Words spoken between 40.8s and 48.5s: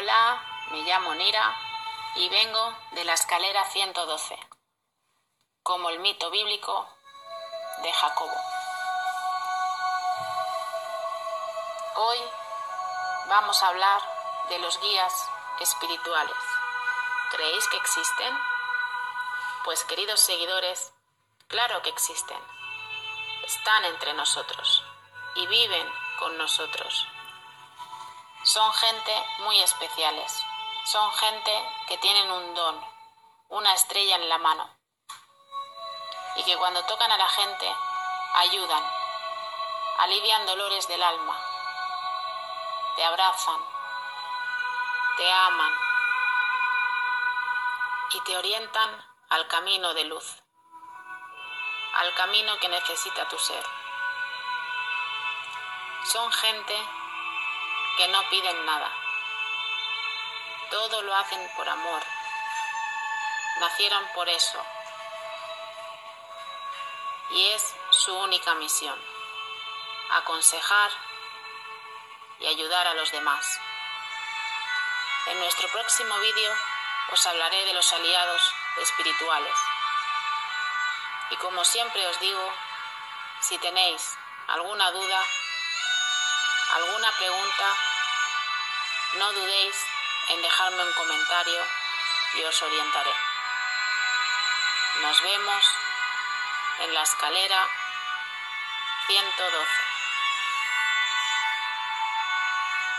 del alma, te abrazan, te aman y te